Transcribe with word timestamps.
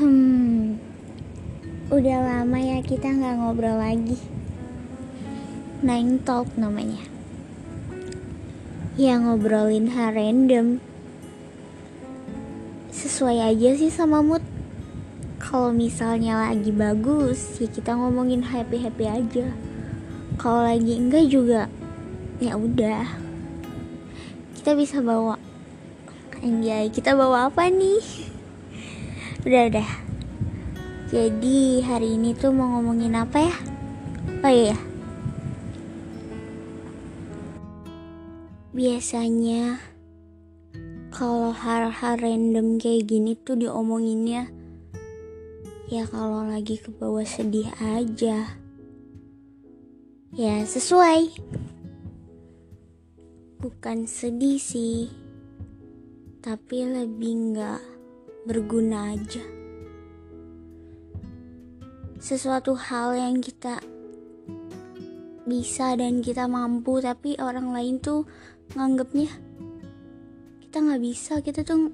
Hmm, 0.00 0.80
udah 1.92 2.18
lama 2.24 2.56
ya 2.56 2.80
kita 2.80 3.04
nggak 3.04 3.36
ngobrol 3.36 3.76
lagi. 3.76 4.16
Nine 5.84 6.16
talk 6.24 6.48
namanya. 6.56 7.04
Ya 8.96 9.20
ngobrolin 9.20 9.92
hal 9.92 10.16
random. 10.16 10.80
Sesuai 12.88 13.52
aja 13.52 13.76
sih 13.76 13.92
sama 13.92 14.24
mood. 14.24 14.40
Kalau 15.36 15.68
misalnya 15.68 16.48
lagi 16.48 16.72
bagus, 16.72 17.60
ya 17.60 17.68
kita 17.68 17.92
ngomongin 17.92 18.40
happy 18.40 18.80
happy 18.80 19.04
aja. 19.04 19.52
Kalau 20.40 20.64
lagi 20.64 20.96
enggak 20.96 21.28
juga, 21.28 21.68
ya 22.40 22.56
udah. 22.56 23.04
Kita 24.56 24.72
bisa 24.72 25.04
bawa. 25.04 25.36
Anjay, 26.40 26.88
kita 26.88 27.12
bawa 27.12 27.52
apa 27.52 27.68
nih? 27.68 28.39
Udah 29.40 29.62
udah. 29.72 29.88
Jadi 31.08 31.80
hari 31.80 32.20
ini 32.20 32.36
tuh 32.36 32.52
mau 32.52 32.76
ngomongin 32.76 33.16
apa 33.16 33.38
ya? 33.40 33.56
Oh 34.44 34.52
iya. 34.52 34.76
Biasanya 38.76 39.80
kalau 41.08 41.50
hal-hal 41.56 42.14
random 42.20 42.76
kayak 42.76 43.08
gini 43.08 43.34
tuh 43.34 43.56
diomonginnya 43.58 44.52
ya 45.90 46.06
kalau 46.06 46.46
lagi 46.46 46.76
ke 46.76 46.92
bawah 46.92 47.24
sedih 47.24 47.72
aja. 47.80 48.60
Ya 50.36 50.56
sesuai. 50.62 51.32
Bukan 53.60 54.04
sedih 54.04 54.60
sih 54.60 55.10
tapi 56.40 56.88
lebih 56.88 57.52
nggak 57.52 57.99
berguna 58.44 59.16
aja. 59.16 59.44
Sesuatu 62.20 62.76
hal 62.76 63.16
yang 63.16 63.40
kita 63.40 63.80
bisa 65.50 65.98
dan 65.98 66.22
kita 66.22 66.46
mampu 66.46 67.02
tapi 67.02 67.34
orang 67.42 67.74
lain 67.74 67.98
tuh 67.98 68.22
nganggapnya 68.78 69.26
kita 70.62 70.76
nggak 70.78 71.02
bisa 71.02 71.42
kita 71.42 71.66
tuh 71.66 71.90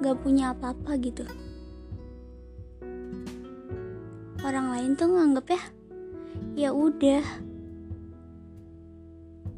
nggak 0.00 0.16
punya 0.24 0.56
apa-apa 0.56 0.96
gitu 1.04 1.28
orang 4.40 4.72
lain 4.72 4.90
tuh 4.96 5.12
nganggap 5.12 5.46
ya 5.52 5.62
ya 6.56 6.70
udah 6.72 7.20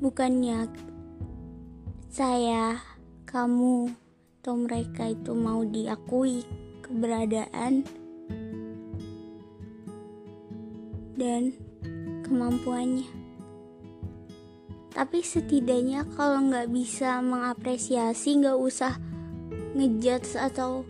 bukannya 0.03 0.67
saya 2.11 2.83
kamu 3.23 3.95
atau 4.49 4.65
mereka 4.65 5.13
itu 5.13 5.37
mau 5.37 5.61
diakui 5.61 6.41
keberadaan 6.81 7.85
dan 11.21 11.53
kemampuannya. 12.25 13.05
Tapi 14.89 15.21
setidaknya 15.21 16.09
kalau 16.17 16.49
nggak 16.49 16.73
bisa 16.73 17.21
mengapresiasi, 17.21 18.41
nggak 18.41 18.57
usah 18.57 18.97
ngejudge 19.77 20.41
atau 20.41 20.81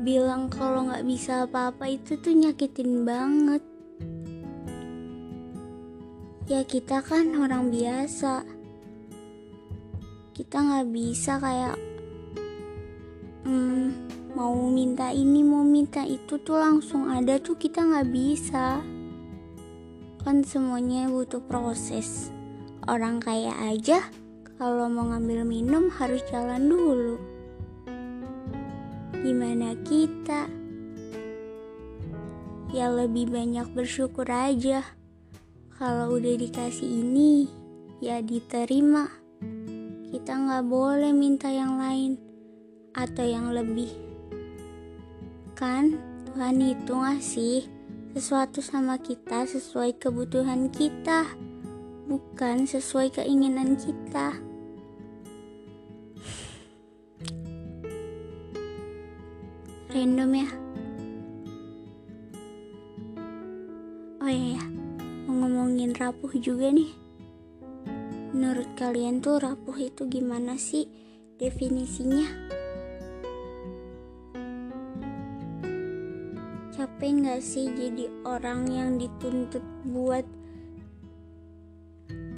bilang 0.00 0.48
kalau 0.48 0.88
nggak 0.88 1.04
bisa 1.04 1.44
apa-apa 1.44 1.92
itu 1.92 2.16
tuh 2.16 2.32
nyakitin 2.32 3.04
banget. 3.04 3.60
Ya 6.48 6.64
kita 6.64 7.04
kan 7.04 7.36
orang 7.36 7.68
biasa. 7.68 8.48
Kita 10.32 10.56
nggak 10.56 10.88
bisa 10.88 11.36
kayak 11.36 11.95
hmm, 13.46 13.86
mau 14.34 14.58
minta 14.66 15.14
ini 15.14 15.46
mau 15.46 15.62
minta 15.62 16.02
itu 16.02 16.42
tuh 16.42 16.58
langsung 16.58 17.06
ada 17.06 17.38
tuh 17.38 17.54
kita 17.54 17.86
nggak 17.86 18.10
bisa. 18.10 18.82
Kan 20.26 20.42
semuanya 20.42 21.06
butuh 21.06 21.38
proses. 21.46 22.34
Orang 22.90 23.22
kaya 23.22 23.54
aja 23.70 24.02
kalau 24.58 24.90
mau 24.90 25.06
ngambil 25.14 25.46
minum 25.46 25.86
harus 25.94 26.18
jalan 26.26 26.66
dulu. 26.66 27.16
Gimana 29.14 29.78
kita? 29.86 30.50
Ya 32.74 32.90
lebih 32.90 33.30
banyak 33.30 33.70
bersyukur 33.70 34.26
aja. 34.26 34.82
Kalau 35.78 36.18
udah 36.18 36.34
dikasih 36.34 37.06
ini 37.06 37.46
ya 38.02 38.18
diterima. 38.18 39.06
Kita 40.10 40.34
nggak 40.34 40.64
boleh 40.66 41.14
minta 41.14 41.50
yang 41.50 41.78
lain 41.78 42.25
atau 42.96 43.22
yang 43.28 43.52
lebih. 43.52 43.92
Kan 45.52 46.00
Tuhan 46.32 46.56
itu 46.64 46.92
ngasih 46.96 47.68
sesuatu 48.16 48.64
sama 48.64 48.96
kita 48.96 49.44
sesuai 49.44 50.00
kebutuhan 50.00 50.72
kita, 50.72 51.28
bukan 52.08 52.64
sesuai 52.64 53.12
keinginan 53.12 53.76
kita. 53.76 54.40
Random 59.92 60.32
ya. 60.32 60.48
Oh 64.20 64.32
iya 64.32 64.58
ya, 64.58 64.64
mau 65.28 65.44
ngomongin 65.44 65.92
rapuh 65.96 66.32
juga 66.40 66.72
nih. 66.72 66.92
Menurut 68.32 68.68
kalian 68.76 69.24
tuh 69.24 69.40
rapuh 69.40 69.76
itu 69.80 70.04
gimana 70.08 70.60
sih 70.60 70.88
definisinya? 71.40 72.28
Capek 76.96 77.12
nggak 77.12 77.44
sih 77.44 77.68
jadi 77.76 78.08
orang 78.24 78.72
yang 78.72 78.96
dituntut 78.96 79.60
buat 79.84 80.24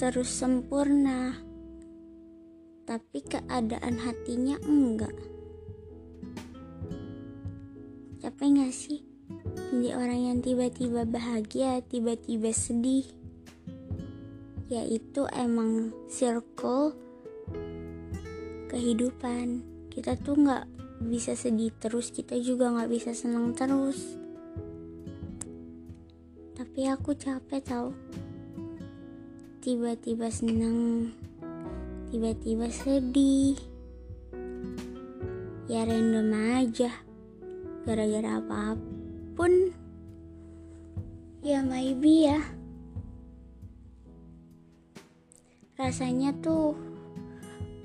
terus 0.02 0.34
sempurna? 0.34 1.38
Tapi 2.82 3.22
keadaan 3.22 4.02
hatinya 4.02 4.58
enggak. 4.66 5.14
Capek 8.18 8.48
nggak 8.58 8.74
sih 8.74 9.06
jadi 9.70 9.94
orang 9.94 10.20
yang 10.26 10.38
tiba-tiba 10.42 11.06
bahagia 11.06 11.78
tiba-tiba 11.86 12.50
sedih? 12.50 13.06
Yaitu 14.66 15.22
emang 15.38 15.94
circle 16.10 16.98
kehidupan. 18.74 19.62
Kita 19.86 20.18
tuh 20.18 20.34
nggak 20.34 20.66
bisa 21.06 21.38
sedih 21.38 21.70
terus 21.78 22.10
kita 22.10 22.34
juga 22.42 22.74
nggak 22.74 22.90
bisa 22.90 23.14
senang 23.14 23.54
terus 23.54 24.26
tapi 26.78 26.94
aku 26.94 27.10
capek 27.10 27.58
tau. 27.66 27.90
Tiba-tiba 29.58 30.30
seneng. 30.30 31.10
Tiba-tiba 32.06 32.70
sedih. 32.70 33.58
Ya 35.66 35.82
random 35.82 36.30
aja. 36.30 37.02
Gara-gara 37.82 38.38
apa 38.38 38.78
pun. 39.34 39.74
Ya 41.42 41.66
maybe 41.66 42.30
ya. 42.30 42.38
Rasanya 45.82 46.30
tuh 46.38 46.78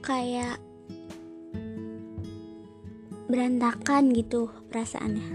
kayak 0.05 0.61
berantakan 3.25 4.13
gitu 4.13 4.53
perasaannya. 4.69 5.33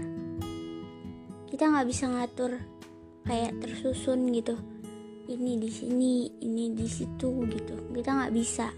Kita 1.51 1.67
nggak 1.67 1.87
bisa 1.91 2.07
ngatur 2.07 2.78
kayak 3.29 3.61
tersusun 3.61 4.33
gitu. 4.33 4.57
Ini 5.29 5.61
di 5.61 5.69
sini 5.69 6.25
ini 6.41 6.73
di 6.73 6.89
situ 6.89 7.45
gitu. 7.45 7.93
Kita 7.93 8.09
nggak 8.17 8.33
bisa. 8.33 8.73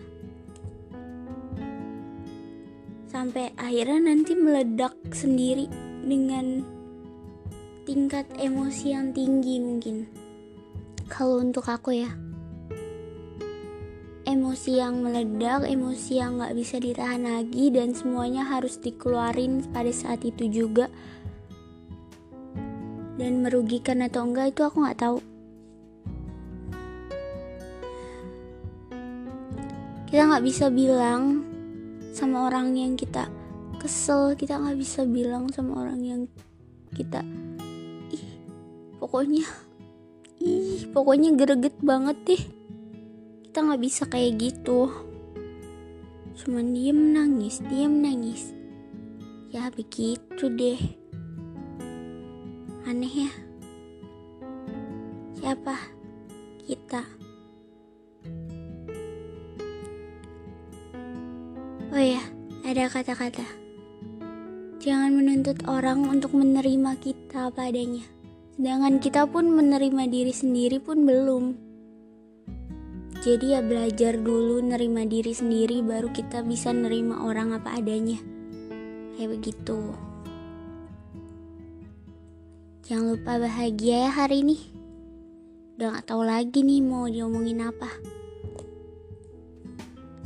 Sampai 3.07 3.55
akhirnya 3.55 4.11
nanti 4.11 4.35
meledak 4.35 4.99
sendiri 5.15 5.71
dengan 6.03 6.67
tingkat 7.87 8.27
emosi 8.35 8.91
yang 8.91 9.15
tinggi 9.15 9.63
mungkin. 9.63 10.11
Kalau 11.07 11.39
untuk 11.39 11.71
aku 11.71 11.95
ya 11.95 12.11
emosi 14.31 14.79
yang 14.79 15.03
meledak 15.03 15.67
emosi 15.67 16.23
yang 16.23 16.39
nggak 16.39 16.55
bisa 16.55 16.79
ditahan 16.79 17.25
lagi 17.25 17.67
dan 17.67 17.91
semuanya 17.91 18.47
harus 18.47 18.79
dikeluarin 18.79 19.65
pada 19.75 19.91
saat 19.91 20.23
itu 20.23 20.47
juga 20.47 20.87
dan 23.21 23.45
merugikan 23.45 24.01
atau 24.01 24.25
enggak 24.25 24.57
itu 24.57 24.65
aku 24.65 24.81
nggak 24.81 24.97
tahu. 24.97 25.17
Kita 30.09 30.25
nggak 30.25 30.41
bisa 30.43 30.73
bilang 30.73 31.45
sama 32.17 32.49
orang 32.49 32.73
yang 32.73 32.97
kita 32.97 33.29
kesel. 33.77 34.33
Kita 34.33 34.57
nggak 34.57 34.73
bisa 34.81 35.05
bilang 35.05 35.53
sama 35.53 35.85
orang 35.85 36.01
yang 36.01 36.21
kita 36.91 37.23
ih 38.11 38.27
pokoknya 38.99 39.47
ih 40.41 40.89
pokoknya 40.89 41.37
greget 41.37 41.77
banget 41.85 42.17
deh. 42.25 42.43
Kita 43.45 43.57
nggak 43.61 43.81
bisa 43.85 44.09
kayak 44.09 44.41
gitu. 44.41 44.89
Cuman 46.41 46.73
diem 46.73 47.13
nangis 47.13 47.61
diem 47.69 48.01
nangis. 48.01 48.49
Ya 49.53 49.69
begitu 49.69 50.49
deh 50.49 51.00
Aneh 52.89 53.29
ya. 53.29 53.31
Siapa? 55.37 55.77
Kita. 56.65 57.01
Oh 61.93 62.01
ya, 62.01 62.23
ada 62.65 62.89
kata-kata. 62.89 63.45
Jangan 64.81 65.13
menuntut 65.13 65.61
orang 65.69 66.09
untuk 66.09 66.33
menerima 66.33 66.97
kita 66.97 67.53
apa 67.53 67.69
adanya. 67.69 68.01
Sedangkan 68.57 68.97
kita 68.97 69.29
pun 69.29 69.53
menerima 69.53 70.09
diri 70.09 70.33
sendiri 70.33 70.81
pun 70.81 71.05
belum. 71.05 71.53
Jadi 73.21 73.53
ya 73.53 73.61
belajar 73.61 74.17
dulu 74.17 74.57
nerima 74.65 75.05
diri 75.05 75.29
sendiri 75.29 75.85
baru 75.85 76.09
kita 76.09 76.41
bisa 76.41 76.73
nerima 76.73 77.21
orang 77.29 77.53
apa 77.53 77.77
adanya. 77.77 78.17
Kayak 79.13 79.37
begitu. 79.37 80.10
Jangan 82.91 83.15
lupa 83.15 83.39
bahagia 83.39 84.03
ya 84.03 84.11
hari 84.11 84.43
ini. 84.43 84.59
Udah 85.79 85.95
gak 85.95 86.11
tahu 86.11 86.27
lagi 86.27 86.59
nih 86.59 86.83
mau 86.83 87.07
diomongin 87.07 87.63
apa. 87.63 87.87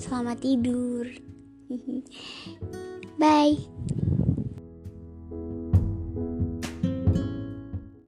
Selamat 0.01 0.41
tidur. 0.41 1.05
Bye. 3.21 3.61